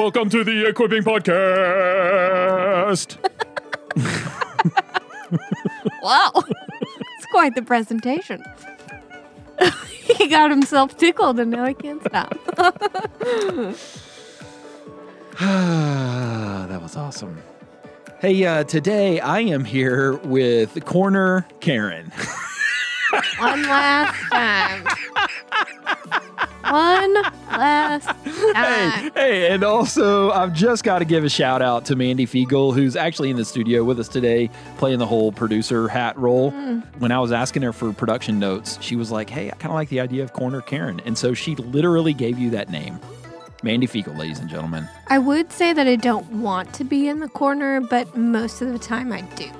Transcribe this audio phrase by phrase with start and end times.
[0.00, 3.18] Welcome to the Equipping Podcast.
[6.02, 6.32] Wow.
[6.36, 8.42] it's quite the presentation.
[10.00, 12.30] he got himself tickled and now he can't stop.
[15.38, 17.42] that was awesome.
[18.20, 22.10] Hey, uh, today I am here with Corner Karen.
[23.38, 24.86] One last time.
[26.70, 27.16] One
[27.60, 29.12] last hey, time.
[29.14, 32.96] hey, and also I've just got to give a shout out to Mandy Fiegel, who's
[32.96, 36.50] actually in the studio with us today, playing the whole producer hat role.
[36.50, 36.80] Hmm.
[36.98, 39.74] When I was asking her for production notes, she was like, "Hey, I kind of
[39.74, 42.98] like the idea of Corner Karen," and so she literally gave you that name,
[43.62, 44.88] Mandy Fiegel, ladies and gentlemen.
[45.08, 48.72] I would say that I don't want to be in the corner, but most of
[48.72, 49.50] the time I do.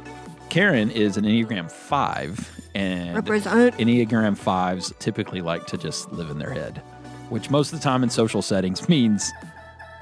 [0.48, 3.76] Karen is an Enneagram Five, and Represent.
[3.78, 6.82] Enneagram Fives typically like to just live in their head,
[7.30, 9.32] which most of the time in social settings means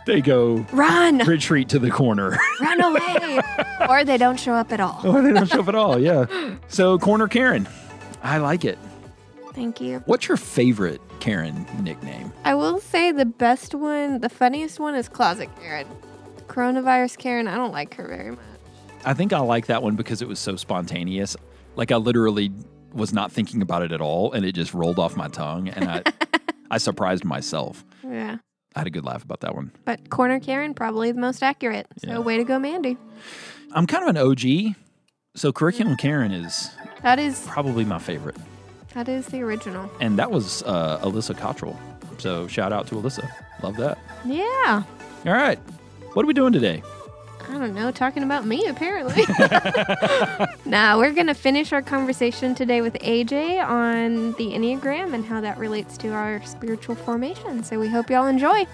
[0.07, 1.19] they go Run!
[1.19, 2.37] retreat to the corner.
[2.61, 3.41] Run away!
[3.89, 5.01] or they don't show up at all.
[5.05, 5.99] or they don't show up at all.
[6.01, 6.27] Yeah.
[6.69, 7.69] So Corner Karen,
[8.23, 8.79] I like it.
[9.55, 10.03] Thank you.
[10.07, 12.33] What's your favorite Karen nickname?
[12.45, 15.87] I will say the best one, the funniest one is Closet Karen.
[16.47, 18.39] Coronavirus Karen, I don't like her very much.
[19.05, 21.37] I think I like that one because it was so spontaneous.
[21.77, 22.51] Like I literally
[22.93, 25.85] was not thinking about it at all, and it just rolled off my tongue, and
[25.89, 26.03] I
[26.71, 27.85] I surprised myself.
[28.05, 28.39] Yeah.
[28.77, 29.73] I had a good laugh about that one.
[29.85, 31.87] But Corner Karen, probably the most accurate.
[32.05, 32.19] So Yeah.
[32.19, 32.97] way to go, Mandy.
[33.73, 34.75] I'm kind of an OG,
[35.35, 36.71] so Curriculum Karen is
[37.03, 38.37] That is probably my favorite,
[38.95, 39.91] that is the original.
[40.01, 41.79] and that was uh, Alyssa Cottrell.
[42.19, 43.29] So shout out to Alyssa.
[43.63, 43.99] Love that.
[44.25, 44.83] Yeah.
[45.27, 45.59] All right,
[46.15, 46.83] what are we doing today?
[47.49, 49.25] I don't know, talking about me apparently.
[50.67, 55.57] nah, we're gonna finish our conversation today with AJ on the Enneagram and how that
[55.57, 57.65] relates to our spiritual formation.
[57.65, 58.67] So we hope y'all enjoy.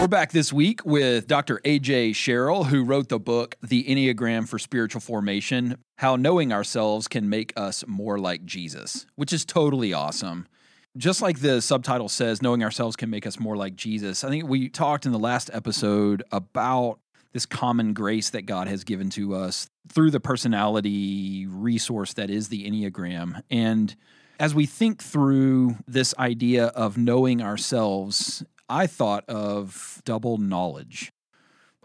[0.00, 1.60] We're back this week with Dr.
[1.64, 7.28] AJ Sherrill, who wrote the book, The Enneagram for Spiritual Formation How Knowing Ourselves Can
[7.28, 10.48] Make Us More Like Jesus, which is totally awesome.
[10.96, 14.46] Just like the subtitle says, Knowing Ourselves Can Make Us More Like Jesus, I think
[14.46, 16.98] we talked in the last episode about
[17.32, 22.48] this common grace that God has given to us through the personality resource that is
[22.48, 23.40] the Enneagram.
[23.50, 23.96] And
[24.38, 31.10] as we think through this idea of knowing ourselves, I thought of double knowledge.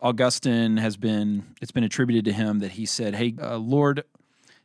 [0.01, 4.03] Augustine has been, it's been attributed to him that he said, Hey, uh, Lord,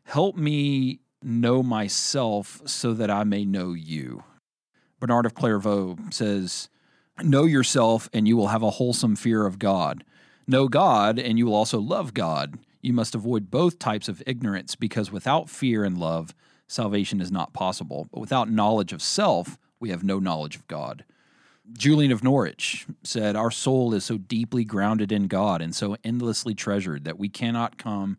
[0.03, 4.25] help me know myself so that I may know you.
[5.03, 6.69] Bernard of Clairvaux says,
[7.21, 10.05] Know yourself and you will have a wholesome fear of God.
[10.47, 12.57] Know God and you will also love God.
[12.83, 16.37] You must avoid both types of ignorance because without fear and love,
[16.69, 18.07] salvation is not possible.
[18.13, 21.05] But without knowledge of self, we have no knowledge of God.
[21.73, 26.55] Julian of Norwich said, Our soul is so deeply grounded in God and so endlessly
[26.55, 28.19] treasured that we cannot come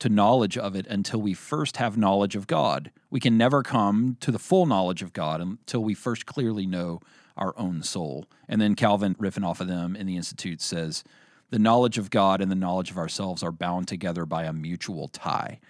[0.00, 2.90] to knowledge of it until we first have knowledge of God.
[3.10, 7.00] We can never come to the full knowledge of God until we first clearly know
[7.36, 8.26] our own soul.
[8.48, 11.04] And then Calvin, riffing off of them in the Institute, says,
[11.50, 15.08] The knowledge of God and the knowledge of ourselves are bound together by a mutual
[15.08, 15.60] tie.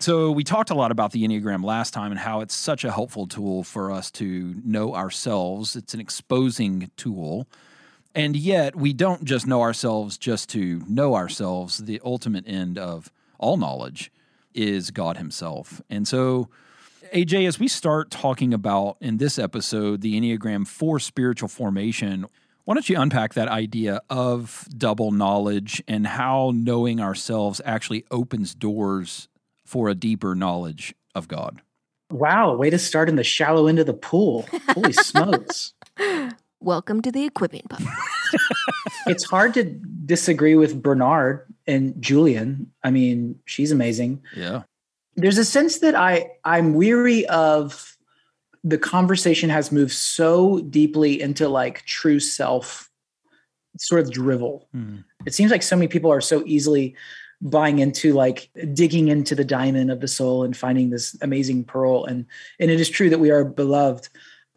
[0.00, 2.92] So, we talked a lot about the Enneagram last time and how it's such a
[2.92, 5.74] helpful tool for us to know ourselves.
[5.74, 7.48] It's an exposing tool.
[8.14, 11.78] And yet, we don't just know ourselves just to know ourselves.
[11.78, 14.12] The ultimate end of all knowledge
[14.54, 15.80] is God Himself.
[15.88, 16.48] And so,
[17.14, 22.26] AJ, as we start talking about in this episode the Enneagram for spiritual formation,
[22.64, 28.54] why don't you unpack that idea of double knowledge and how knowing ourselves actually opens
[28.54, 29.28] doors
[29.64, 31.62] for a deeper knowledge of God?
[32.10, 34.46] Wow, way to start in the shallow end of the pool.
[34.70, 35.72] Holy smokes.
[36.60, 37.82] Welcome to the Equipping Pub.
[39.06, 42.72] It's hard to disagree with Bernard and Julian.
[42.82, 44.22] I mean, she's amazing.
[44.34, 44.62] Yeah.
[45.14, 47.96] There's a sense that I I'm weary of
[48.64, 52.90] the conversation has moved so deeply into like true self
[53.78, 54.68] sort of drivel.
[54.72, 54.98] Hmm.
[55.26, 56.96] It seems like so many people are so easily
[57.40, 62.04] buying into like digging into the diamond of the soul and finding this amazing pearl
[62.04, 62.26] and
[62.58, 64.08] and it is true that we are beloved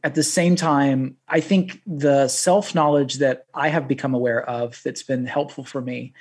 [0.03, 4.81] at the same time i think the self knowledge that i have become aware of
[4.83, 6.11] that's been helpful for me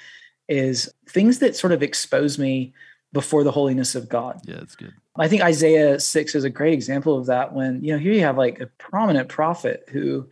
[0.51, 2.75] is things that sort of expose me
[3.13, 4.93] before the holiness of god Yeah, that's good.
[5.17, 8.23] I think Isaiah 6 is a great example of that when, you know, here you
[8.23, 10.29] have like a prominent prophet who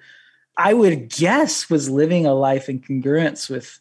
[0.56, 3.80] I would guess was living a life in congruence with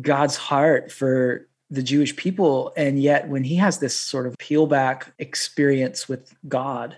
[0.00, 2.72] God's heart for the Jewish people.
[2.76, 6.96] And yet when he has this sort of peel back experience with God,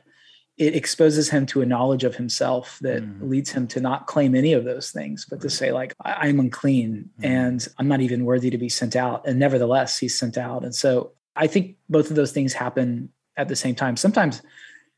[0.61, 3.31] it exposes him to a knowledge of himself that Mhm.
[3.31, 6.39] leads him to not claim any of those things, but to say, like, I- I'm
[6.39, 7.25] unclean Mhm.
[7.25, 9.27] and I'm not even worthy to be sent out.
[9.27, 10.63] And nevertheless, he's sent out.
[10.63, 13.09] And so I think both of those things happen
[13.39, 13.97] at the same time.
[13.97, 14.43] Sometimes,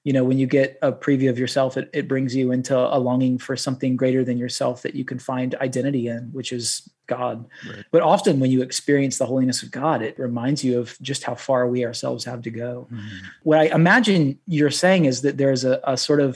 [0.02, 2.98] you know, when you get a preview of yourself, it, it brings you into a
[2.98, 7.36] longing for something greater than yourself that you can find identity in, which is God.
[7.68, 7.84] Right.
[7.94, 11.34] But often when you experience the holiness of God, it reminds you of just how
[11.34, 13.00] far we ourselves have to go Mhm.
[13.48, 14.22] what I imagine
[14.56, 16.30] you're saying is that there's a, a sort of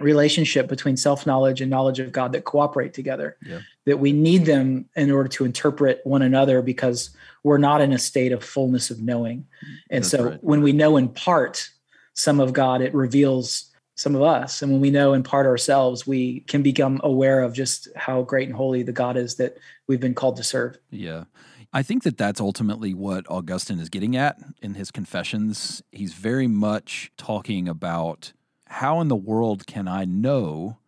[0.00, 3.36] relationship between self knowledge and knowledge of God that cooperate together.
[3.46, 3.60] Yeah.
[3.86, 7.10] That we need them in order to interpret one another because
[7.44, 9.46] we're not in a state of fullness of knowing.
[9.90, 10.42] And That's so right.
[10.42, 11.70] when we know in part
[12.14, 14.62] some of God, it reveals some of us.
[14.62, 18.48] And when we know in part ourselves, we can become aware of just how great
[18.48, 19.56] and holy the God is that
[19.86, 20.78] we've been called to serve.
[20.90, 21.24] Yeah.
[21.72, 25.82] I think that that's ultimately what Augustine is getting at in his confessions.
[25.90, 28.32] He's very much talking about
[28.66, 30.78] how in the world can I know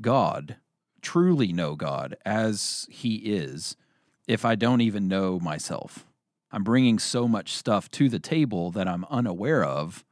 [0.00, 0.56] God,
[1.02, 3.76] truly know God as he is,
[4.26, 6.04] if I don't even know myself?
[6.50, 10.04] I'm bringing so much stuff to the table that I'm unaware of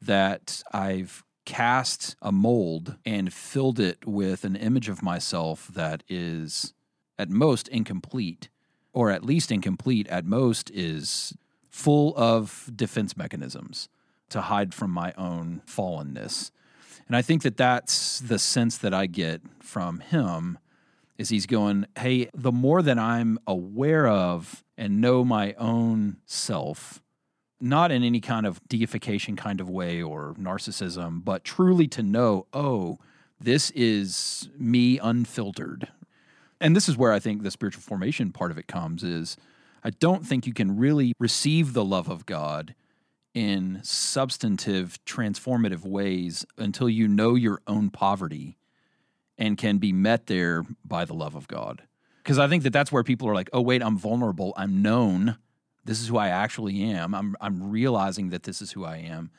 [0.00, 6.74] that I've cast a mold and filled it with an image of myself that is
[7.18, 8.50] at most incomplete,
[8.92, 11.34] or at least incomplete, at most is
[11.70, 13.88] full of defense mechanisms
[14.28, 16.50] to hide from my own fallenness.
[17.06, 20.58] And I think that that's the sense that I get from him
[21.16, 27.02] is he's going, "Hey, the more that I'm aware of and know my own self,
[27.60, 32.46] not in any kind of deification kind of way or narcissism, but truly to know,
[32.52, 32.98] oh,
[33.40, 35.88] this is me unfiltered.
[36.60, 39.36] And this is where I think the spiritual formation part of it comes is
[39.84, 42.74] I don't think you can really receive the love of God
[43.34, 48.56] in substantive transformative ways until you know your own poverty
[49.36, 51.82] and can be met there by the love of God.
[52.22, 54.52] Because I think that that's where people are like, "Oh wait, I'm vulnerable.
[54.56, 55.36] I'm known.
[55.88, 57.14] This is who I actually am.
[57.14, 59.30] I'm I'm realizing that this is who I am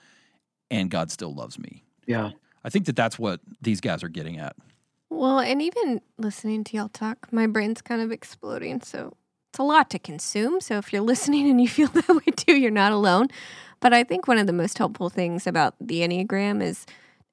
[0.70, 2.32] and God still loves me." Yeah.
[2.64, 4.56] I think that that's what these guys are getting at.
[5.10, 8.82] Well, and even listening to y'all talk, my brain's kind of exploding.
[8.82, 9.16] So
[9.52, 10.60] it's a lot to consume.
[10.60, 13.28] So if you're listening and you feel that way too, you're not alone.
[13.80, 16.86] But I think one of the most helpful things about the Enneagram is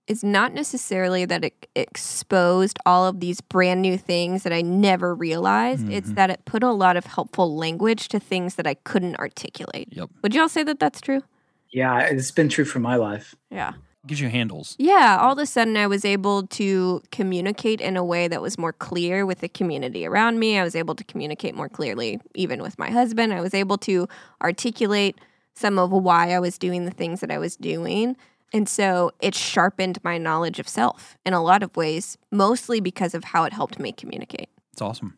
[0.07, 5.15] is not necessarily that it exposed all of these brand new things that I never
[5.15, 5.91] realized.
[5.91, 6.15] It's Mhm.
[6.15, 9.89] that it put a lot of helpful language to things that I couldn't articulate.
[9.91, 10.11] Yep.
[10.23, 11.23] Would y'all say that that's true?
[11.71, 11.99] Yeah.
[12.01, 13.35] It's been true for my life.
[13.51, 13.73] Yeah.
[14.07, 14.77] Gives you handles.
[14.79, 18.57] Yeah, all of a sudden I was able to communicate in a way that was
[18.57, 20.57] more clear with the community around me.
[20.57, 23.33] I was able to communicate more clearly even with my husband.
[23.35, 24.07] I was able to
[24.41, 25.19] articulate
[25.55, 28.17] some of why I was doing the things that I was doing.
[28.53, 33.15] And so it sharpened my knowledge of self in a lot of ways, mostly because
[33.15, 34.49] of how it helped me communicate.
[34.73, 35.17] It's awesome.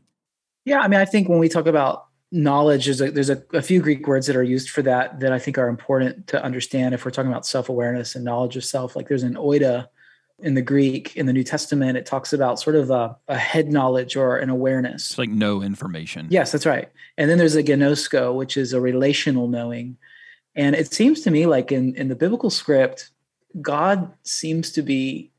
[0.64, 3.62] Yeah, I mean, I think when we talk about knowledge, there's a, there's a, a
[3.62, 6.94] few Greek words that are used for that that I think are important to understand
[6.94, 8.96] if we're talking about self awareness and knowledge of self.
[8.96, 9.88] Like there's an oida
[10.40, 11.96] in the Greek in the New Testament.
[11.96, 15.10] It talks about sort of a, a head knowledge or an awareness.
[15.10, 16.28] It's like no information.
[16.30, 16.88] Yes, that's right.
[17.16, 19.96] And then there's a gnosko, which is a relational knowing.
[20.54, 23.10] And it seems to me like in, in the biblical script,
[23.60, 25.30] God seems to be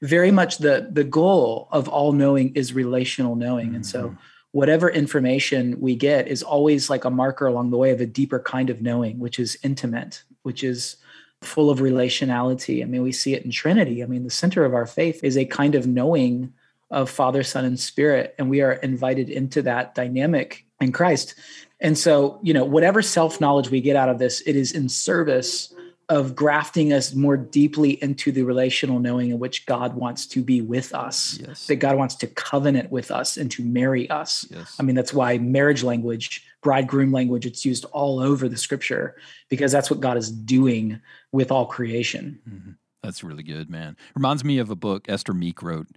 [0.00, 3.74] very much the the goal of all knowing is relational knowing.
[3.74, 4.18] And so Mhm.
[4.52, 8.38] whatever information we get is always like a marker along the way of a deeper
[8.38, 10.96] kind of knowing, which is intimate, which is
[11.42, 12.82] full of relationality.
[12.82, 14.02] I mean, we see it in Trinity.
[14.02, 16.52] I mean, the center of our faith is a kind of knowing
[16.90, 21.34] of Father, Son, and Spirit, and we are invited into that dynamic in Christ.
[21.80, 24.88] And so, you know, whatever self knowledge we get out of this, it is in
[24.88, 25.72] service
[26.08, 30.62] of grafting us more deeply into the relational knowing in which God wants to be
[30.62, 31.66] with us, Yes.
[31.66, 34.46] that God wants to covenant with us and to marry us.
[34.50, 34.74] Yes.
[34.80, 39.16] I mean, that's why marriage language, bridegroom language, it's used all over the scripture
[39.50, 40.98] because that's what God is doing
[41.30, 42.38] with all creation.
[42.48, 42.76] Mhm.
[43.02, 43.96] That's really good, man.
[44.16, 45.88] Reminds me of a book Esther Meek wrote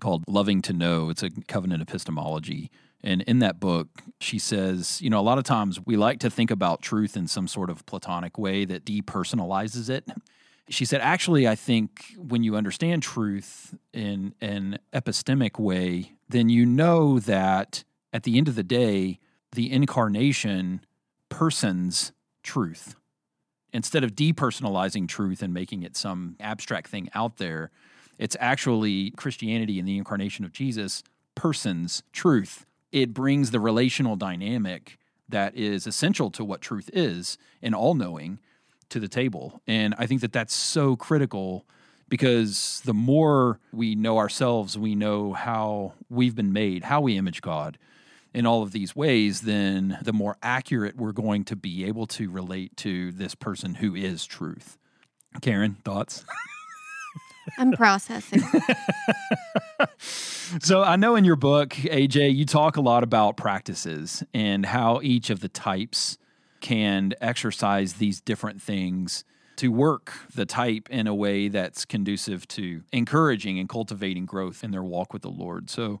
[0.00, 1.10] called Loving to Know.
[1.10, 2.70] It's a covenant epistemology.
[3.02, 3.88] And in that book,
[4.20, 7.26] she says, you know, a lot of times we like to think about truth in
[7.26, 10.06] some sort of platonic way that depersonalizes it.
[10.68, 16.66] She said, actually, I think when you understand truth in an epistemic way, then you
[16.66, 19.18] know that at the end of the day,
[19.52, 20.84] the incarnation
[21.28, 22.94] persons truth
[23.72, 27.70] instead of depersonalizing truth and making it some abstract thing out there,
[28.18, 31.02] it's actually Christianity and the incarnation of Jesus
[31.34, 32.66] persons truth.
[32.92, 38.38] It brings the relational dynamic that is essential to what truth is and all knowing
[38.88, 39.60] to the table.
[39.66, 41.64] And I think that that's so critical
[42.08, 47.40] because the more we know ourselves, we know how we've been made, how we image
[47.40, 47.78] God
[48.34, 52.30] in all of these ways, then the more accurate we're going to be able to
[52.30, 54.76] relate to this person who is truth.
[55.40, 56.24] Karen, thoughts?
[57.58, 58.42] I'm processing.
[59.98, 65.00] so I know in your book, AJ, you talk a lot about practices and how
[65.02, 66.18] each of the types
[66.60, 69.24] can exercise these different things
[69.56, 74.70] to work the type in a way that's conducive to encouraging and cultivating growth in
[74.70, 75.68] their walk with the Lord.
[75.68, 76.00] So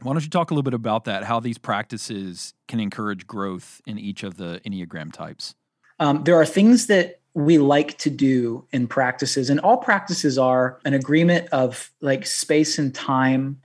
[0.00, 3.80] why don't you talk a little bit about that, how these practices can encourage growth
[3.86, 5.54] in each of the Enneagram types?
[6.00, 10.80] Um, there are things that we like to do in practices, and all practices are
[10.84, 13.60] an agreement of like space and time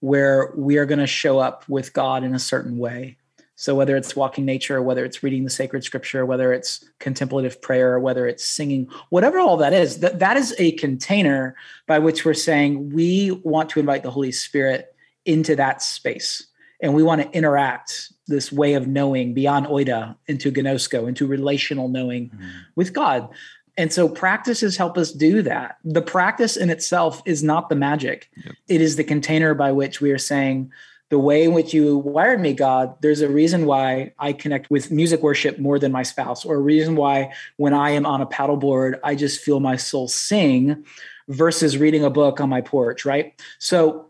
[0.00, 3.16] where we are going to show up with God in a certain way.
[3.56, 7.98] So whether it's walking nature, whether it's reading the sacred scripture, whether it's contemplative prayer,
[7.98, 11.56] whether it's singing, whatever all that is, that, that is a container
[11.88, 14.94] by which we're saying we want to invite the Holy Spirit
[15.24, 16.46] into that space.
[16.80, 21.88] And we want to interact this way of knowing beyond oida into gnosko, into relational
[21.88, 22.48] knowing mm-hmm.
[22.76, 23.28] with God.
[23.76, 25.78] And so practices help us do that.
[25.84, 28.28] The practice in itself is not the magic.
[28.36, 28.54] Yep.
[28.68, 30.72] It is the container by which we are saying,
[31.10, 34.90] the way in which you wired me, God, there's a reason why I connect with
[34.90, 38.26] music worship more than my spouse, or a reason why when I am on a
[38.26, 40.84] paddleboard, I just feel my soul sing
[41.28, 43.40] versus reading a book on my porch, right?
[43.58, 44.07] So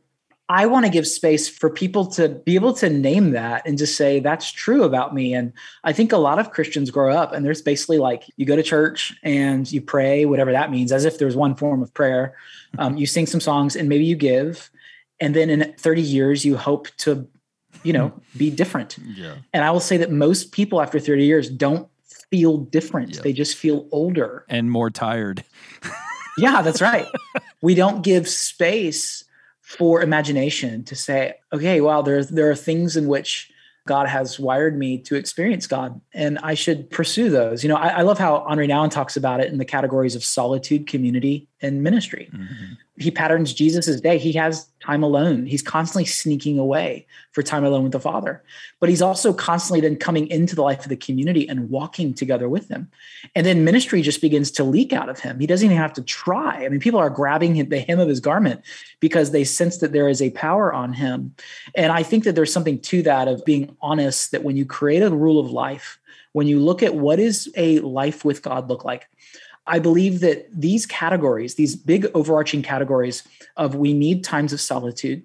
[0.51, 3.97] I want to give space for people to be able to name that and just
[3.97, 5.35] say, that's true about me.
[5.35, 5.53] And
[5.85, 8.63] I think a lot of Christians grow up and there's basically like you go to
[8.63, 12.35] church and you pray, whatever that means, as if there's one form of prayer.
[12.79, 14.71] Um, you sing some songs and maybe you give.
[15.21, 17.29] And then in 30 years, you hope to,
[17.83, 18.97] you know, be different.
[18.99, 19.35] Yeah.
[19.53, 21.89] And I will say that most people after 30 years don't
[22.31, 23.17] feel different.
[23.17, 23.23] Yep.
[23.23, 25.45] They just feel older and more tired.
[26.39, 27.07] yeah, that's right.
[27.61, 29.25] we don't give space
[29.69, 33.53] for imagination to say, okay, wow, there, there are things in which
[33.87, 37.63] God has wired me to experience God, and I should pursue those.
[37.63, 40.25] You know, I, I love how Henri Nouwen talks about it in the categories of
[40.25, 42.31] solitude, community, and ministry.
[42.33, 44.19] Mm-hmm he patterns Jesus's day.
[44.19, 45.47] He has time alone.
[45.47, 48.43] He's constantly sneaking away for time alone with the Father.
[48.81, 52.49] But he's also constantly then coming into the life of the community and walking together
[52.49, 52.91] with them.
[53.37, 55.39] And then ministry just begins to leak out of him.
[55.39, 56.65] He doesn't even have to try.
[56.65, 58.63] I mean, people are grabbing the hem of his garment
[58.99, 61.35] because they sense that there is a power on him.
[61.77, 65.03] And I think that there's something to that of being honest that when you create
[65.03, 66.01] a rule of life,
[66.33, 69.09] when you look at what is a life with God look like,
[69.69, 73.23] I believe that these categories, these big overarching categories
[73.57, 75.23] of we need times of solitude,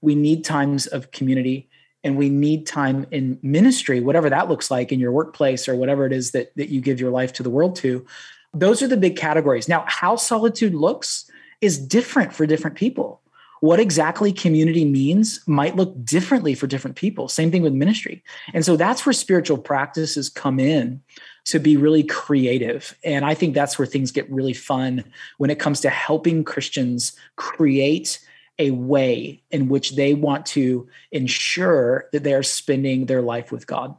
[0.00, 1.68] we need times of community,
[2.02, 6.04] and we need time in ministry, whatever that looks like in your workplace or whatever
[6.04, 8.04] it is that, that you give your life to the world to.
[8.52, 9.68] Those are the big categories.
[9.68, 13.22] Now, how solitude looks is different for different people.
[13.60, 17.28] What exactly community means might look differently for different people.
[17.28, 18.22] Same thing with ministry.
[18.52, 21.00] And so that's where spiritual practices come in
[21.44, 22.96] to be really creative.
[23.04, 25.04] And I think that's where things get really fun
[25.38, 28.18] when it comes to helping Christians create
[28.58, 33.96] a way in which they want to ensure that they're spending their life with God.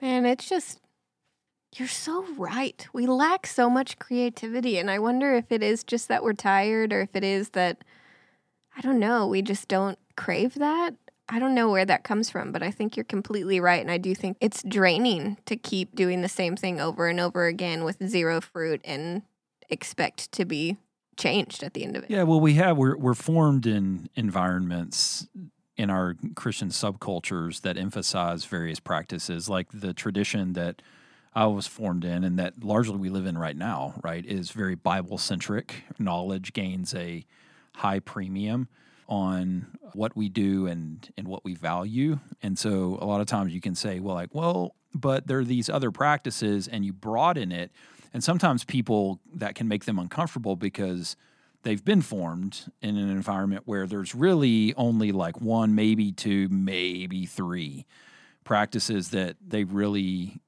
[0.00, 0.80] Man, it's just,
[1.76, 2.86] you're so right.
[2.92, 4.78] We lack so much creativity.
[4.78, 7.84] And I wonder if it is just that we're tired or if it is that,
[8.76, 10.94] I don't know, we just don't crave that.
[11.28, 13.80] I don't know where that comes from, but I think you're completely right.
[13.80, 17.46] And I do think it's draining to keep doing the same thing over and over
[17.46, 19.22] again with zero fruit and
[19.70, 20.76] expect to be
[21.16, 22.10] changed at the end of it.
[22.10, 25.26] Yeah, well, we have, we're, we're formed in environments
[25.76, 30.82] in our Christian subcultures that emphasize various practices, like the tradition that
[31.34, 34.74] I was formed in and that largely we live in right now, right, is very
[34.74, 35.84] Bible centric.
[35.98, 37.24] Knowledge gains a
[37.76, 38.68] high premium
[39.08, 42.18] on what we do and and what we value.
[42.42, 45.44] And so a lot of times you can say, well, like, well, but there are
[45.44, 47.70] these other practices, and you broaden it.
[48.12, 51.16] And sometimes people that can make them uncomfortable because
[51.64, 57.26] they've been formed in an environment where there's really only like one, maybe two, maybe
[57.26, 57.86] three
[58.44, 60.40] practices that they really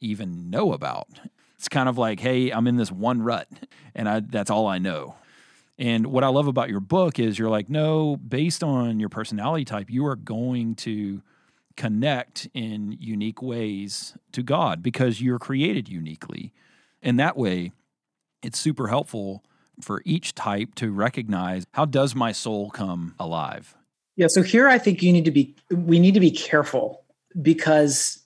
[0.00, 1.08] even know about.
[1.56, 3.48] It's kind of like, hey, I'm in this one rut,
[3.94, 5.16] and I, that's all I know.
[5.78, 9.64] And what I love about your book is you're like, no, based on your personality
[9.64, 11.22] type, you are going to
[11.76, 16.52] connect in unique ways to God because you're created uniquely.
[17.00, 17.70] And that way,
[18.42, 19.44] it's super helpful
[19.80, 23.76] for each type to recognize how does my soul come alive?
[24.16, 27.04] Yeah, so here I think you need to be we need to be careful
[27.40, 28.18] because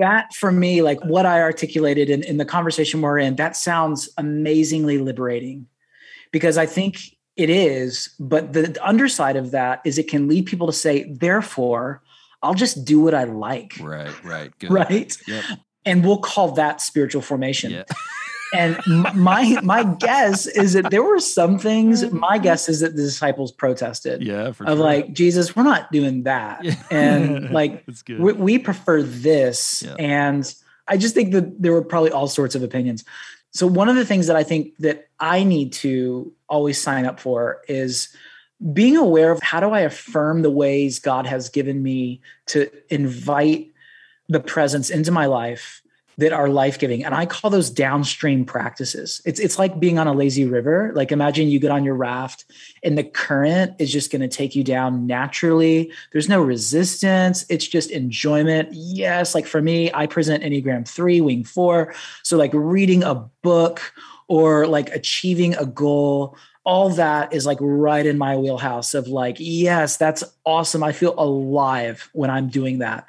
[0.00, 4.08] that for me, like what I articulated in, in the conversation we're in, that sounds
[4.18, 5.68] amazingly liberating
[6.36, 8.10] because I think it is.
[8.20, 12.02] But the underside of that is it can lead people to say, therefore,
[12.42, 13.72] I'll just do what I like.
[13.80, 14.70] Right, right, good.
[14.70, 15.16] Right.
[15.26, 15.44] Yep.
[15.86, 17.70] And we'll call that spiritual formation.
[17.70, 17.84] Yeah.
[18.54, 22.08] And my my guess is that there were some things.
[22.28, 24.72] My guess is that the disciples protested Yeah, of sure.
[24.76, 26.74] like Jesus, we're not doing that, Yeah.
[26.88, 29.82] and like we, we prefer this.
[29.82, 29.96] Yeah.
[29.98, 30.54] And
[30.86, 33.04] I just think that there were probably all sorts of opinions.
[33.56, 37.18] So one of the things that I think that I need to always sign up
[37.18, 38.14] for is
[38.74, 43.72] being aware of how do I affirm the ways God has given me to invite
[44.28, 45.80] the presence into my life
[46.18, 47.04] that are life-giving.
[47.04, 49.20] And i call those downstream practices.
[49.24, 50.92] It's it's like being on a lazy river.
[50.94, 52.44] Like imagine you get on your raft
[52.82, 55.92] and the current is just going to take you down naturally.
[56.12, 57.44] There's no resistance.
[57.48, 58.70] It's just enjoyment.
[58.72, 63.80] Yes like for me i present enneagram 3 wing 4 so like reading a book
[64.28, 69.36] or like achieving a goal all that is like right in my wheelhouse of like
[69.38, 70.82] yes that's awesome.
[70.82, 73.06] I feel alive when i'm doing that.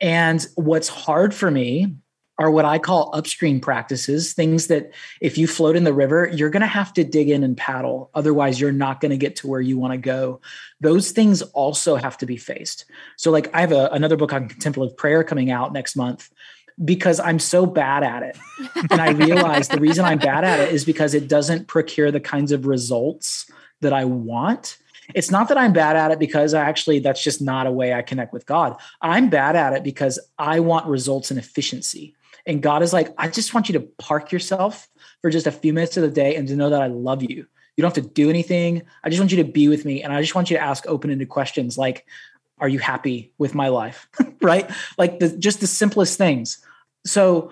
[0.00, 1.96] And what's hard for me
[2.38, 6.50] are what I call upstream practices, things that if you float in the river, you're
[6.50, 8.10] going to have to dig in and paddle.
[8.14, 10.40] Otherwise, you're not going to get to where you want to go.
[10.80, 12.86] Those things also have to be faced.
[13.16, 16.28] So, like, I have a, another book on contemplative prayer coming out next month
[16.84, 18.36] because I'm so bad at it.
[18.90, 22.20] And I realize the reason I'm bad at it is because it doesn't procure the
[22.20, 23.48] kinds of results
[23.80, 24.78] that I want.
[25.14, 27.92] It's not that I'm bad at it because I actually that's just not a way
[27.92, 28.76] I connect with God.
[29.00, 32.16] I'm bad at it because I want results and efficiency.
[32.46, 34.88] And God is like, I just want you to park yourself
[35.22, 37.46] for just a few minutes of the day and to know that I love you.
[37.76, 38.82] You don't have to do anything.
[39.02, 40.02] I just want you to be with me.
[40.02, 42.06] And I just want you to ask open ended questions like,
[42.58, 44.08] Are you happy with my life?
[44.40, 44.70] right?
[44.98, 46.58] Like the, just the simplest things.
[47.06, 47.50] So,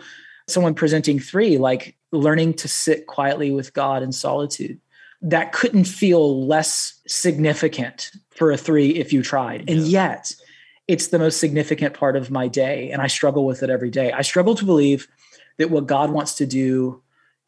[0.48, 4.80] someone presenting three, like learning to sit quietly with God in solitude,
[5.22, 9.68] that couldn't feel less significant for a three if you tried.
[9.68, 10.34] And yet,
[10.92, 14.12] it's the most significant part of my day and i struggle with it every day.
[14.12, 15.08] I struggle to believe
[15.56, 17.02] that what god wants to do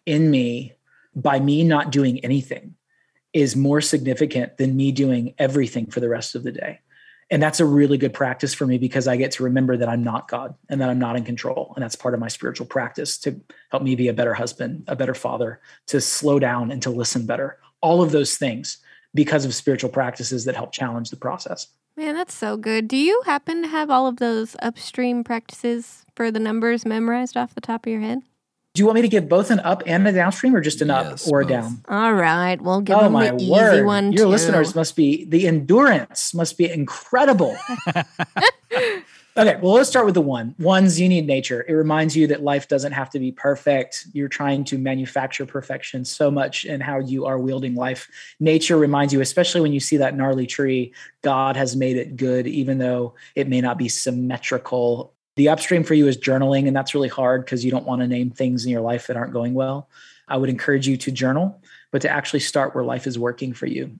[0.07, 0.73] in me
[1.15, 2.75] by me not doing anything
[3.35, 6.81] is more significant than me doing everything for the rest of the day.
[7.31, 10.03] And that's a really good practice for me because i get to remember that i'm
[10.03, 11.75] not god and that i'm not in control.
[11.77, 13.39] And that's part of my spiritual practice to
[13.71, 17.27] help me be a better husband a better father to slow down and to listen
[17.27, 17.59] better.
[17.83, 18.79] All of those things
[19.13, 22.89] because of spiritual practices that help challenge the process Man, that's so good.
[22.89, 27.55] Do you happen to have all of those upstream practices for the numbers memorized off
[27.55, 28.21] the top of your head?
[28.75, 30.89] Do you want me to give both an up and a downstream, or just an
[30.89, 31.85] Yes, up or a down?
[31.89, 33.87] All right, we'll give oh them my the easy word!
[33.87, 34.29] one Your too.
[34.31, 37.57] listeners must be the endurance must be incredible.
[39.37, 40.55] okay, well, let's start with the one.
[40.59, 41.65] One's need nature.
[41.67, 44.07] It reminds you that life doesn't have to be perfect.
[44.13, 48.09] You're trying to manufacture perfection so much in how you are wielding life.
[48.39, 50.93] Nature reminds you, especially when you see that gnarly tree,
[51.23, 55.13] God has made it good, even though it may not be symmetrical.
[55.37, 58.07] The upstream for you is journaling, and that's really hard because you don't want to
[58.07, 59.89] name things in your life that aren't going well.
[60.29, 63.67] I would encourage you to journal, but to actually start where life is working for
[63.67, 63.99] you.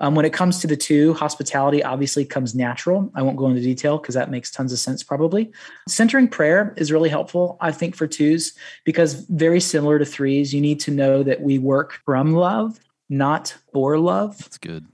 [0.00, 3.10] Um, when it comes to the two, hospitality obviously comes natural.
[3.14, 5.52] I won't go into detail because that makes tons of sense probably.
[5.88, 8.52] Centering prayer is really helpful, I think, for twos,
[8.84, 12.78] because very similar to threes, you need to know that we work from love,
[13.08, 14.38] not for love.
[14.38, 14.86] That's good.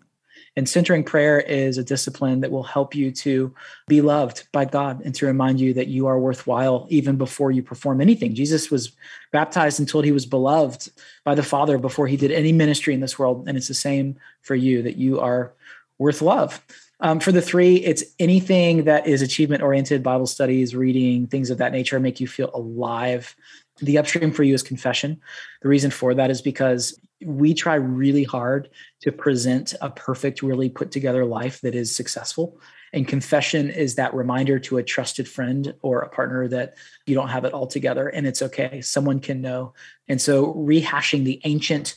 [0.56, 3.54] And centering prayer is a discipline that will help you to
[3.86, 7.62] be loved by God and to remind you that you are worthwhile even before you
[7.62, 8.34] perform anything.
[8.34, 8.92] Jesus was
[9.32, 10.90] baptized and told he was beloved
[11.24, 13.48] by the Father before he did any ministry in this world.
[13.48, 15.52] And it's the same for you that you are
[15.98, 16.60] worth love.
[17.02, 21.58] Um, for the three, it's anything that is achievement oriented, Bible studies, reading, things of
[21.58, 23.34] that nature make you feel alive.
[23.82, 25.20] The upstream for you is confession.
[25.62, 28.70] The reason for that is because we try really hard
[29.02, 32.58] to present a perfect, really put together life that is successful.
[32.92, 36.74] And confession is that reminder to a trusted friend or a partner that
[37.06, 38.80] you don't have it all together and it's okay.
[38.80, 39.74] Someone can know.
[40.08, 41.94] And so rehashing the ancient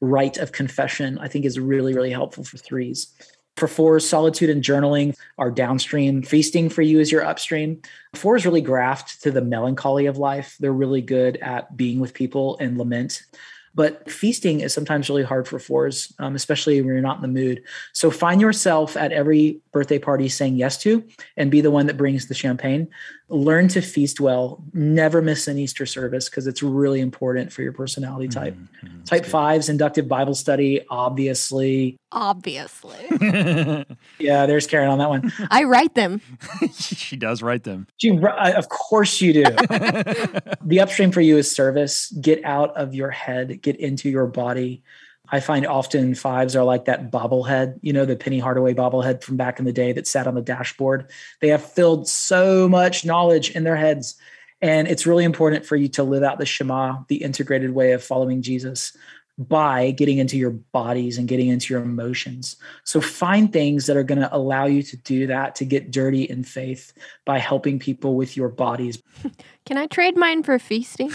[0.00, 3.14] rite of confession, I think, is really, really helpful for threes.
[3.56, 6.22] For fours, solitude and journaling are downstream.
[6.22, 7.80] Feasting for you is your upstream.
[8.14, 10.56] Fours really graft to the melancholy of life.
[10.60, 13.22] They're really good at being with people and lament.
[13.74, 17.28] But feasting is sometimes really hard for fours, um, especially when you're not in the
[17.28, 17.62] mood.
[17.92, 21.04] So find yourself at every birthday party saying yes to
[21.36, 22.88] and be the one that brings the champagne.
[23.28, 24.62] Learn to feast well.
[24.72, 28.54] Never miss an Easter service because it's really important for your personality type.
[28.54, 31.96] Mhm, Type that's fives, inductive Bible study, obviously.
[32.12, 32.94] Obviously.
[34.18, 35.32] Yeah, there's Karen on that one.
[35.50, 36.20] I write them.
[36.74, 37.86] she does write them.
[37.98, 39.42] Gee, uh, of course you do.
[40.64, 42.10] the upstream for you is service.
[42.20, 44.82] Get out of your head, get into your body.
[45.30, 49.36] I find often fives are like that bobblehead, you know, the Penny Hardaway bobblehead from
[49.36, 51.10] back in the day that sat on the dashboard.
[51.40, 54.16] They have filled so much knowledge in their heads.
[54.62, 58.02] And it's really important for you to live out the Shema, the integrated way of
[58.02, 58.96] following Jesus,
[59.38, 62.56] by getting into your bodies and getting into your emotions.
[62.84, 66.22] So find things that are going to allow you to do that, to get dirty
[66.22, 66.94] in faith
[67.26, 69.02] by helping people with your bodies.
[69.66, 71.10] Can I trade mine for feasting?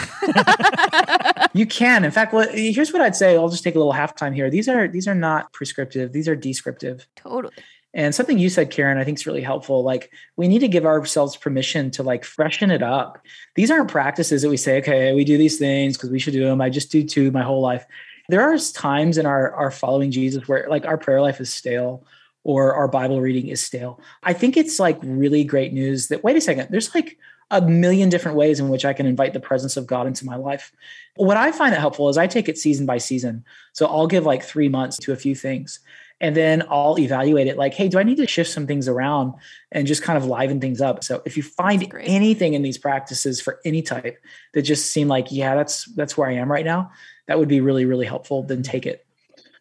[1.53, 2.03] you can.
[2.03, 3.37] In fact, well, here's what I'd say.
[3.37, 4.49] I'll just take a little halftime here.
[4.49, 6.11] These are these are not prescriptive.
[6.11, 7.07] These are descriptive.
[7.15, 7.53] Totally.
[7.93, 9.83] And something you said, Karen, I think is really helpful.
[9.83, 13.19] Like we need to give ourselves permission to like freshen it up.
[13.55, 16.45] These aren't practices that we say, okay, we do these things because we should do
[16.45, 16.61] them.
[16.61, 17.85] I just do two my whole life.
[18.31, 22.05] There are times in our our following Jesus where like our prayer life is stale
[22.45, 23.99] or our Bible reading is stale.
[24.23, 27.17] I think it's like really great news that wait a second, there's like
[27.51, 30.37] a million different ways in which I can invite the presence of God into my
[30.37, 30.71] life.
[31.17, 33.43] What I find that helpful is I take it season by season.
[33.73, 35.81] So I'll give like three months to a few things.
[36.21, 39.33] And then I'll evaluate it like, hey, do I need to shift some things around
[39.71, 41.03] and just kind of liven things up?
[41.03, 44.17] So if you find anything in these practices for any type
[44.53, 46.91] that just seem like, yeah, that's that's where I am right now,
[47.31, 49.05] that would be really, really helpful, then take it.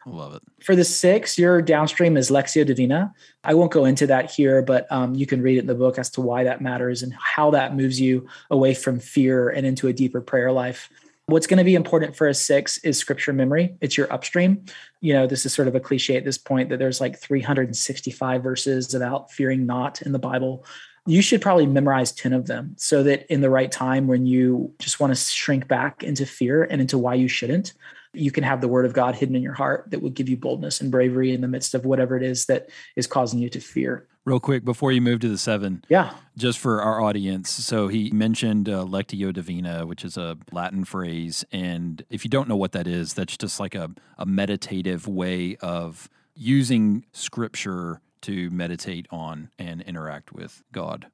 [0.05, 0.43] I love it.
[0.65, 3.15] For the six, your downstream is Lectio Divina.
[3.45, 5.97] I won't go into that here, but um, you can read it in the book
[5.97, 9.87] as to why that matters and how that moves you away from fear and into
[9.87, 10.91] a deeper prayer life.
[11.27, 13.77] What's going to be important for a six is scripture memory.
[13.81, 14.65] It's your upstream.
[15.01, 18.43] You know, this is sort of a cliche at this point that there's like 365
[18.43, 20.65] verses about fearing not in the Bible.
[21.07, 24.75] You should probably memorize 10 of them so that in the right time when you
[24.79, 27.73] just want to shrink back into fear and into why you shouldn't,
[28.13, 30.37] you can have the word of God hidden in your heart that would give you
[30.37, 33.61] boldness and bravery in the midst of whatever it is that is causing you to
[33.61, 34.07] fear.
[34.25, 37.51] Real quick before you move to the seven, yeah, just for our audience.
[37.51, 42.47] So he mentioned uh, lectio divina, which is a Latin phrase, and if you don't
[42.47, 48.51] know what that is, that's just like a, a meditative way of using scripture to
[48.51, 51.07] meditate on and interact with God.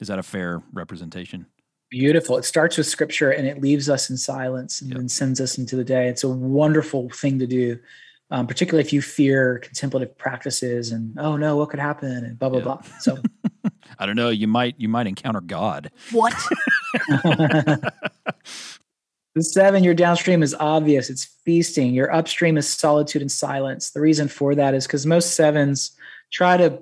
[0.00, 1.46] Is that a fair representation?
[1.90, 2.36] Beautiful.
[2.36, 4.98] It starts with scripture and it leaves us in silence and yep.
[4.98, 6.08] then sends us into the day.
[6.08, 7.78] It's a wonderful thing to do,
[8.30, 12.50] um, particularly if you fear contemplative practices and oh no, what could happen and blah
[12.50, 12.64] blah yep.
[12.64, 12.82] blah.
[13.00, 13.16] So
[13.98, 14.28] I don't know.
[14.28, 15.90] You might you might encounter God.
[16.12, 16.34] What?
[19.34, 21.08] the seven, your downstream is obvious.
[21.08, 21.94] It's feasting.
[21.94, 23.90] Your upstream is solitude and silence.
[23.90, 25.92] The reason for that is because most sevens
[26.30, 26.80] try to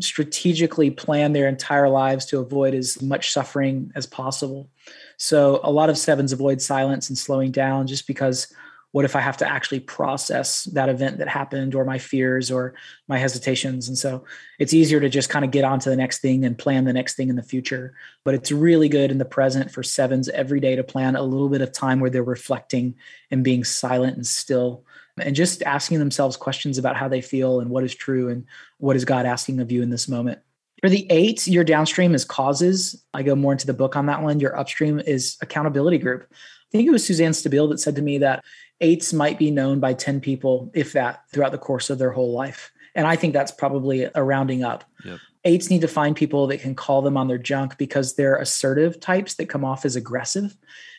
[0.00, 4.68] strategically plan their entire lives to avoid as much suffering as possible.
[5.16, 8.52] So a lot of sevens avoid silence and slowing down just because
[8.92, 12.74] what if I have to actually process that event that happened or my fears or
[13.08, 13.88] my hesitations?
[13.88, 14.24] And so
[14.58, 16.94] it's easier to just kind of get on to the next thing and plan the
[16.94, 17.94] next thing in the future.
[18.24, 21.50] But it's really good in the present for sevens every day to plan a little
[21.50, 22.94] bit of time where they're reflecting
[23.30, 24.84] and being silent and still
[25.18, 28.44] and just asking themselves questions about how they feel and what is true and
[28.78, 30.40] what is God asking of you in this moment.
[30.82, 33.02] For the eight, your downstream is causes.
[33.14, 34.40] I go more into the book on that one.
[34.40, 36.26] Your upstream is accountability group.
[36.30, 38.44] I think it was Suzanne Stabile that said to me that
[38.80, 42.32] eights might be known by 10 people, if that, throughout the course of their whole
[42.32, 42.72] life.
[42.94, 44.84] And I think that's probably a rounding up.
[45.04, 45.18] Yep.
[45.44, 49.00] Eights need to find people that can call them on their junk because they're assertive
[49.00, 50.56] types that come off as aggressive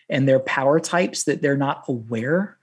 [0.10, 2.58] and they're power types that they're not aware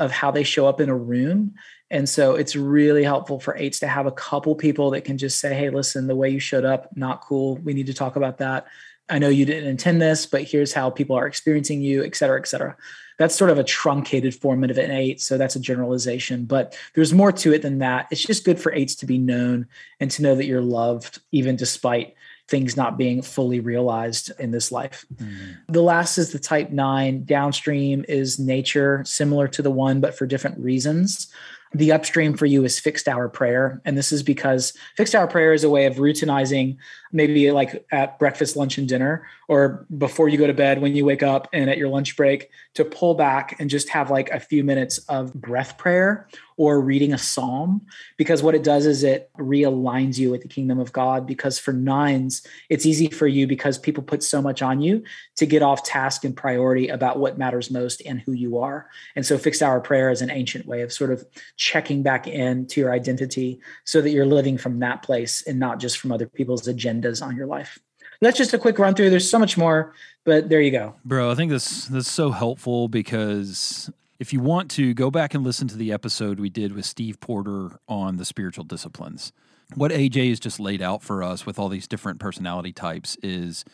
[0.00, 1.54] of how they show up in a room.
[1.90, 5.38] And so it's really helpful for eights to have a couple people that can just
[5.38, 7.56] say, hey, listen, the way you showed up, not cool.
[7.58, 8.66] We need to talk about that.
[9.08, 12.40] I know you didn't intend this, but here's how people are experiencing you, et cetera,
[12.40, 12.76] et cetera.
[13.18, 15.20] That's sort of a truncated form of an eight.
[15.20, 18.06] So that's a generalization, but there's more to it than that.
[18.10, 19.66] It's just good for eights to be known
[19.98, 22.14] and to know that you're loved, even despite
[22.50, 25.06] things not being fully realized in this life.
[25.14, 25.52] Mm-hmm.
[25.68, 27.24] The last is the type nine.
[27.24, 31.32] Downstream is nature, similar to the one, but for different reasons.
[31.72, 33.80] The upstream for you is fixed hour prayer.
[33.84, 36.76] And this is because fixed hour prayer is a way of routinizing,
[37.12, 41.04] maybe like at breakfast, lunch, and dinner, or before you go to bed, when you
[41.04, 44.40] wake up and at your lunch break, to pull back and just have like a
[44.40, 46.26] few minutes of breath prayer
[46.60, 47.80] or reading a psalm
[48.18, 51.26] because what it does is it realigns you with the kingdom of God.
[51.26, 55.02] Because for nines, it's easy for you because people put so much on you
[55.36, 58.90] to get off task and priority about what matters most and who you are.
[59.16, 61.24] And so, fixed hour prayer is an ancient way of sort of
[61.56, 65.80] checking back in to your identity so that you're living from that place and not
[65.80, 67.78] just from other people's agendas on your life
[68.20, 69.08] that's just a quick run through.
[69.08, 69.94] There's so much more,
[70.24, 70.94] but there you go.
[71.06, 73.90] Bro, I think this is so helpful because
[74.20, 77.18] if you want to go back and listen to the episode we did with Steve
[77.20, 79.32] Porter on the spiritual disciplines,
[79.74, 83.64] what AJ has just laid out for us with all these different personality types is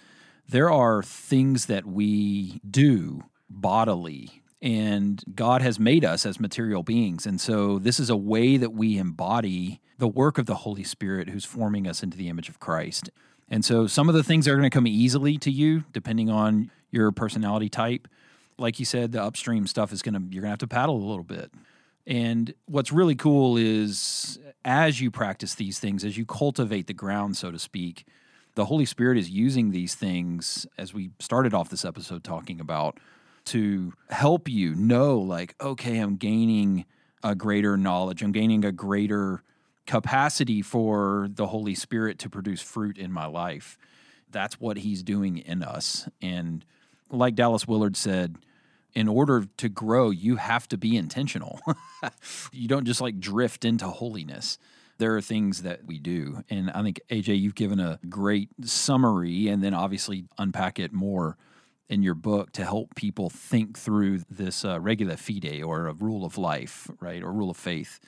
[0.48, 7.26] there are things that we do bodily And God has made us as material beings.
[7.26, 11.28] And so this is a way that we embody the work of the Holy Spirit
[11.28, 13.10] who's forming us into the image of Christ.
[13.48, 16.70] And so some of the things are going to come easily to you depending on
[16.90, 18.08] your personality type.
[18.58, 21.24] Like you said, the upstream stuff is to, you're to have to paddle a little
[21.24, 21.50] bit.
[22.06, 27.36] And what's really cool is as you practice these things, as you cultivate the ground,
[27.36, 28.06] so to speak,
[28.54, 32.98] the Holy Spirit is using these things, as we started off this episode talking about,
[33.46, 36.84] to help you know, like, okay, I'm gaining
[37.22, 39.42] a greater knowledge, I'm gaining a greater
[39.86, 43.78] capacity for the Holy Spirit to produce fruit in my life.
[44.30, 46.08] That's what He's doing in us.
[46.20, 46.64] And
[47.10, 48.36] like Dallas Willard said,
[48.94, 51.60] in order to grow, you have to be intentional.
[52.52, 54.58] you don't just like drift into holiness.
[54.98, 56.42] There are things that we do.
[56.48, 61.36] And I think, AJ, you've given a great summary and then obviously unpack it more
[61.88, 66.24] in your book to help people think through this uh, regula fide or a rule
[66.24, 67.22] of life, right?
[67.22, 68.00] Or rule of faith.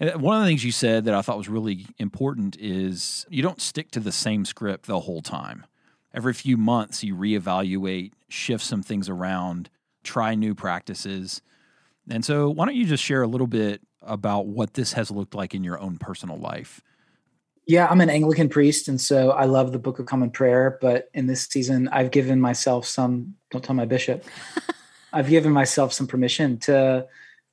[0.00, 3.42] And one of the things you said that I thought was really important is you
[3.42, 5.64] don't stick to the same script the whole time.
[6.14, 9.68] Every few months, you reevaluate, shift some things around,
[10.04, 11.42] try new practices.
[12.08, 15.34] And so, why don't you just share a little bit about what this has looked
[15.34, 16.80] like in your own personal life?
[17.66, 20.78] Yeah, I'm an Anglican priest, and so I love the Book of Common Prayer.
[20.80, 24.24] But in this season, I've given myself some, don't tell my bishop,
[25.12, 27.06] I've given myself some permission to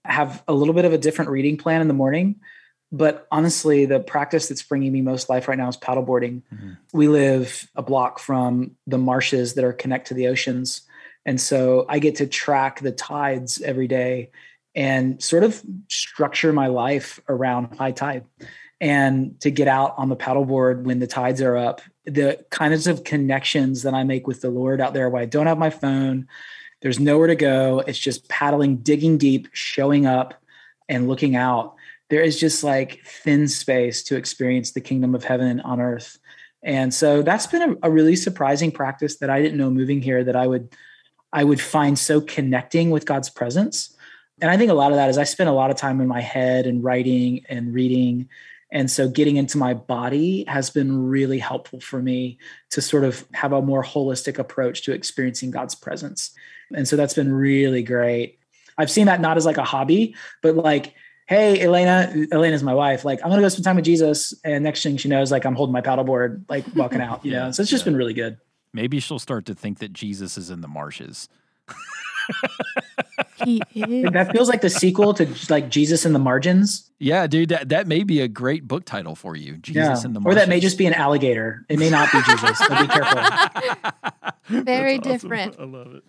[0.04, 2.42] have a little bit of a different reading plan in the morning.
[2.92, 6.42] But honestly, the practice that's bringing me most life right now is paddleboarding.
[6.54, 6.72] Mm-hmm.
[6.94, 10.82] We live a block from the marshes that are connect to the oceans.
[11.26, 14.32] And so I get to track the tides every day
[14.76, 18.26] and sort of structure my life around high tide
[18.80, 21.82] and to get out on the paddleboard when the tides are up.
[22.06, 25.48] The kinds of connections that I make with the Lord out there where I don't
[25.48, 26.28] have my phone,
[26.82, 27.84] there's nowhere to go.
[27.86, 30.34] It's just paddling, digging deep, showing up,
[30.90, 31.76] and looking out.
[32.12, 36.20] There is just like thin space to experience the kingdom of heaven on earth.
[36.62, 40.24] And so that's been a, a really surprising practice that I didn't know moving here
[40.24, 40.76] that I would
[41.32, 43.96] I would find so connecting with God's presence.
[44.42, 46.08] And I think a lot of that is I spend a lot of time in
[46.08, 48.28] my head and writing and reading
[48.74, 52.38] and so getting into my body has been really helpful for me
[52.72, 56.32] to sort of have a more holistic approach to experiencing God's presence.
[56.74, 58.40] And so that's been really great.
[58.78, 60.96] I've seen that not as like a hobby, but like,
[61.32, 63.06] hey, Elena, Elena's my wife.
[63.06, 64.34] Like, I'm gonna go spend time with Jesus.
[64.44, 67.46] And next thing she knows, like I'm holding my paddleboard, like walking out, you yeah,
[67.46, 67.52] know.
[67.52, 67.92] So it's just yeah.
[67.92, 68.38] been really good.
[68.74, 71.30] Maybe she'll start to think that Jesus is in the marshes.
[73.46, 74.12] he is.
[74.12, 76.90] That feels like the sequel to like Jesus in the Margins.
[77.00, 79.58] Yeah, dude, that, that may be a great book title for you.
[79.58, 80.06] Jesus yeah.
[80.06, 80.26] in the Margins.
[80.26, 81.66] Or that may just be an alligator.
[81.70, 82.58] It may not be Jesus.
[82.58, 83.22] so be careful.
[84.64, 85.54] Very That's different.
[85.54, 85.76] Awesome.
[85.76, 86.04] I love it.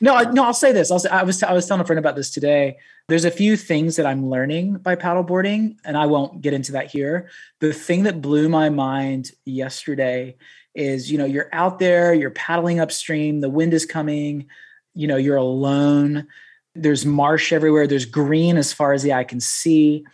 [0.00, 0.90] No, I, no, I'll say this.
[0.90, 2.78] I'll say, I was I was telling a friend about this today.
[3.08, 6.90] There's a few things that I'm learning by paddleboarding, and I won't get into that
[6.90, 7.28] here.
[7.60, 10.36] The thing that blew my mind yesterday
[10.74, 14.46] is, you know, you're out there, you're paddling upstream, the wind is coming,
[14.94, 16.26] you know you're alone
[16.74, 20.04] there's marsh everywhere there's green as far as the eye can see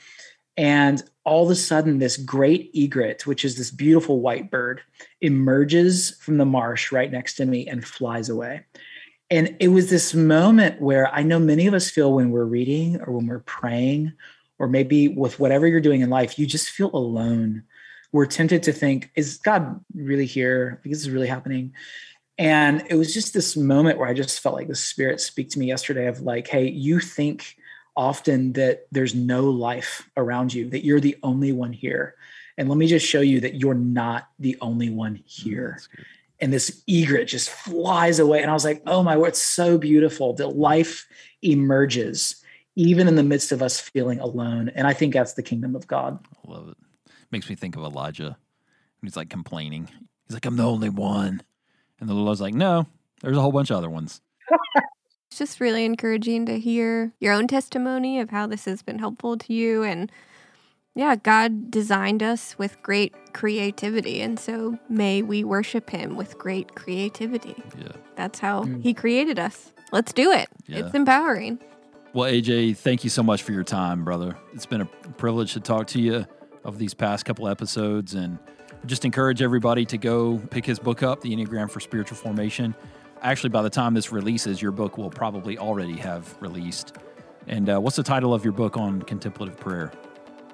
[0.57, 4.81] and all of a sudden this great egret which is this beautiful white bird
[5.21, 8.65] emerges from the marsh right next to me and flies away
[9.31, 13.01] and it was this moment where i know many of us feel when we're reading
[13.03, 14.13] or when we're praying
[14.59, 17.63] or maybe with whatever you're doing in life you just feel alone
[18.13, 21.73] we're tempted to think is god really here this is really happening
[22.41, 25.59] and it was just this moment where I just felt like the spirit speak to
[25.59, 27.59] me yesterday of like, hey, you think
[27.95, 32.15] often that there's no life around you, that you're the only one here.
[32.57, 35.81] And let me just show you that you're not the only one mm, here.
[36.41, 38.41] And this egret just flies away.
[38.41, 41.07] And I was like, oh my word, it's so beautiful that life
[41.43, 42.43] emerges
[42.77, 44.71] even in the midst of us feeling alone.
[44.75, 46.19] And I think that's the kingdom of God.
[46.47, 46.77] I love it.
[47.31, 48.37] Makes me think of Elijah.
[49.03, 49.89] He's like complaining.
[50.27, 51.43] He's like, I'm the only one.
[51.99, 52.87] And the Lord's like, no,
[53.21, 54.21] there's a whole bunch of other ones.
[55.31, 59.37] it's just really encouraging to hear your own testimony of how this has been helpful
[59.39, 59.83] to you.
[59.83, 60.11] And
[61.01, 64.21] yeah, God designed us with great creativity.
[64.21, 67.55] And so may we worship Him with great creativity.
[67.79, 67.93] Yeah.
[68.17, 68.83] That's how mm.
[68.83, 69.73] He created us.
[69.93, 70.51] Let's do it.
[70.67, 70.81] Yeah.
[70.81, 71.59] It's empowering.
[72.13, 74.37] Well, AJ, thank you so much for your time, brother.
[74.53, 74.85] It's been a
[75.17, 76.27] privilege to talk to you
[76.65, 78.39] of these past couple episodes and
[78.85, 82.75] just encourage everybody to go pick his book up, The Enneagram for Spiritual Formation.
[83.23, 86.99] Actually, by the time this releases, your book will probably already have released.
[87.47, 89.93] And uh, what's the title of your book on contemplative prayer?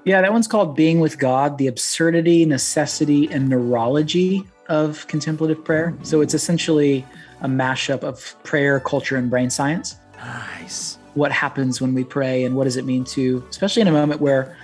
[0.06, 5.98] Yeah, that one's called Being with God The Absurdity, Necessity, and Neurology of Contemplative Prayer.
[6.04, 7.04] So it's essentially
[7.40, 9.96] a mashup of prayer, culture, and brain science.
[10.18, 10.98] Nice.
[11.14, 14.20] what happens when we pray and what does it mean to, especially in a moment
[14.20, 14.56] where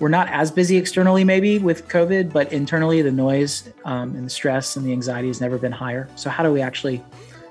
[0.00, 4.30] we're not as busy externally, maybe with COVID, but internally the noise um, and the
[4.30, 6.08] stress and the anxiety has never been higher.
[6.16, 7.00] So, how do we actually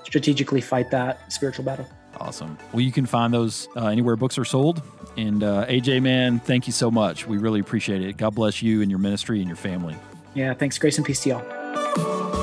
[0.04, 1.88] strategically fight that spiritual battle?
[2.18, 2.58] Awesome.
[2.72, 4.82] Well, you can find those uh, anywhere books are sold.
[5.16, 7.26] And uh, AJ, man, thank you so much.
[7.26, 8.16] We really appreciate it.
[8.16, 9.96] God bless you and your ministry and your family.
[10.34, 10.78] Yeah, thanks.
[10.78, 12.40] Grace and peace to y'all.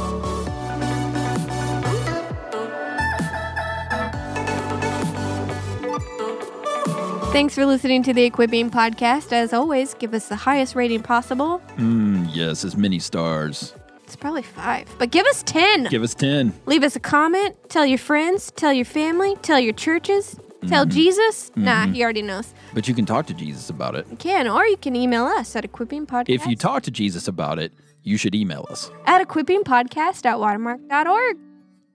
[7.37, 9.31] Thanks for listening to the Equipping Podcast.
[9.31, 11.61] As always, give us the highest rating possible.
[11.75, 13.75] Mm, yes, as many stars.
[14.05, 15.83] It's probably five, but give us 10.
[15.83, 16.53] Give us 10.
[16.65, 17.55] Leave us a comment.
[17.69, 18.51] Tell your friends.
[18.55, 19.35] Tell your family.
[19.43, 20.39] Tell your churches.
[20.67, 20.91] Tell mm-hmm.
[20.91, 21.51] Jesus.
[21.55, 22.01] Nah, he mm-hmm.
[22.01, 22.53] already knows.
[22.73, 24.07] But you can talk to Jesus about it.
[24.09, 27.59] You can, or you can email us at equippingpodcast If you talk to Jesus about
[27.59, 28.89] it, you should email us.
[29.05, 31.37] at equippingpodcast at watermark.org.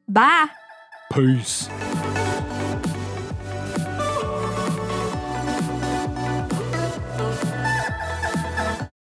[0.09, 0.49] Bye.
[1.13, 1.69] Peace.